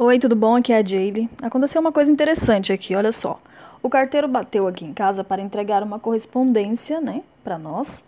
[0.00, 0.54] Oi, tudo bom?
[0.54, 1.28] Aqui é a Jaylee.
[1.42, 3.36] Aconteceu uma coisa interessante aqui, olha só.
[3.82, 8.04] O carteiro bateu aqui em casa para entregar uma correspondência, né, para nós.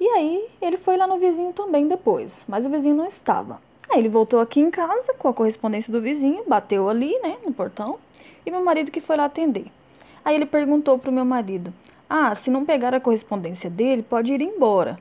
[0.00, 3.60] E aí ele foi lá no vizinho também depois, mas o vizinho não estava.
[3.90, 7.52] Aí ele voltou aqui em casa com a correspondência do vizinho, bateu ali, né, no
[7.52, 7.98] portão,
[8.46, 9.66] e meu marido que foi lá atender.
[10.24, 11.70] Aí ele perguntou pro meu marido:
[12.08, 14.98] "Ah, se não pegar a correspondência dele, pode ir embora".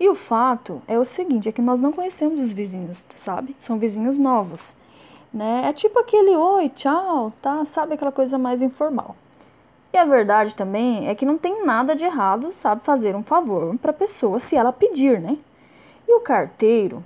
[0.00, 3.54] E o fato é o seguinte, é que nós não conhecemos os vizinhos, sabe?
[3.60, 4.74] São vizinhos novos
[5.32, 5.62] né?
[5.68, 7.64] É tipo aquele oi, tchau, tá?
[7.64, 9.16] Sabe aquela coisa mais informal.
[9.92, 13.76] E a verdade também é que não tem nada de errado, sabe, fazer um favor
[13.78, 15.38] para a pessoa se ela pedir, né?
[16.06, 17.02] E o carteiro,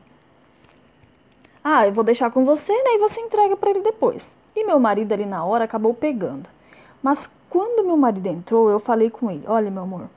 [1.65, 2.95] ah, eu vou deixar com você, né?
[2.95, 4.37] E você entrega para ele depois.
[4.55, 6.48] E meu marido ali na hora acabou pegando.
[7.01, 10.09] Mas quando meu marido entrou, eu falei com ele: Olha, meu amor,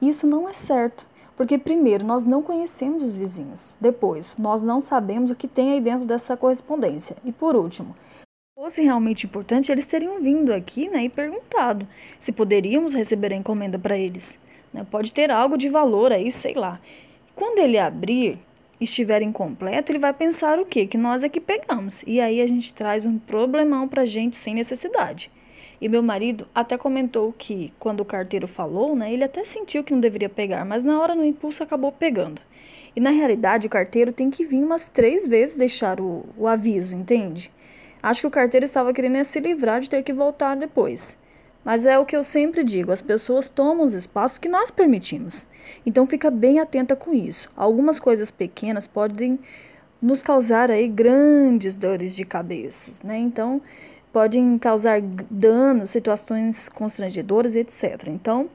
[0.00, 1.06] isso não é certo.
[1.40, 3.74] Porque, primeiro, nós não conhecemos os vizinhos.
[3.80, 7.16] Depois, nós não sabemos o que tem aí dentro dessa correspondência.
[7.24, 11.88] E, por último, se fosse realmente importante, eles teriam vindo aqui né, e perguntado
[12.18, 14.38] se poderíamos receber a encomenda para eles.
[14.70, 14.86] Né?
[14.90, 16.78] Pode ter algo de valor aí, sei lá.
[17.34, 18.38] Quando ele abrir,
[18.78, 20.86] estiver incompleto, ele vai pensar o quê?
[20.86, 22.02] Que nós é que pegamos.
[22.06, 25.30] E aí a gente traz um problemão para gente sem necessidade.
[25.80, 29.92] E meu marido até comentou que quando o carteiro falou, né, ele até sentiu que
[29.92, 32.42] não deveria pegar, mas na hora no impulso acabou pegando.
[32.94, 36.94] E na realidade o carteiro tem que vir umas três vezes deixar o, o aviso,
[36.94, 37.50] entende?
[38.02, 41.18] Acho que o carteiro estava querendo se livrar de ter que voltar depois.
[41.64, 45.46] Mas é o que eu sempre digo, as pessoas tomam os espaços que nós permitimos.
[45.84, 47.50] Então fica bem atenta com isso.
[47.54, 49.38] Algumas coisas pequenas podem
[50.00, 53.18] nos causar aí grandes dores de cabeça, né?
[53.18, 53.60] Então,
[54.12, 58.08] podem causar danos, situações constrangedoras, etc.
[58.08, 58.48] Então,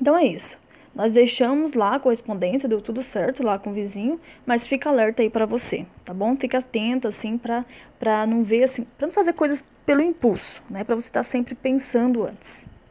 [0.00, 0.60] então é isso.
[0.94, 5.22] Nós deixamos lá a correspondência, deu tudo certo lá com o vizinho, mas fica alerta
[5.22, 6.36] aí para você, tá bom?
[6.36, 7.64] Fica atenta assim para
[7.98, 10.84] para não ver assim, para não fazer coisas pelo impulso, né?
[10.84, 12.66] Para você estar tá sempre pensando antes.